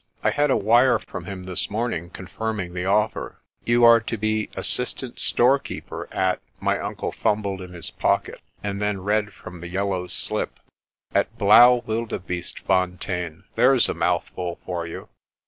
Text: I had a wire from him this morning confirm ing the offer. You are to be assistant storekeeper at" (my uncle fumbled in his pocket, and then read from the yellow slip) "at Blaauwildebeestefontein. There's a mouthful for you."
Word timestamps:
I 0.23 0.31
had 0.31 0.49
a 0.49 0.57
wire 0.57 0.97
from 0.97 1.25
him 1.25 1.43
this 1.43 1.69
morning 1.69 2.09
confirm 2.09 2.59
ing 2.59 2.73
the 2.73 2.85
offer. 2.85 3.37
You 3.65 3.83
are 3.83 3.99
to 3.99 4.17
be 4.17 4.49
assistant 4.55 5.19
storekeeper 5.19 6.11
at" 6.11 6.41
(my 6.59 6.79
uncle 6.79 7.11
fumbled 7.11 7.61
in 7.61 7.71
his 7.73 7.91
pocket, 7.91 8.41
and 8.63 8.81
then 8.81 9.01
read 9.03 9.31
from 9.31 9.61
the 9.61 9.67
yellow 9.67 10.07
slip) 10.07 10.59
"at 11.13 11.37
Blaauwildebeestefontein. 11.37 13.43
There's 13.53 13.87
a 13.89 13.93
mouthful 13.93 14.57
for 14.65 14.87
you." 14.87 15.07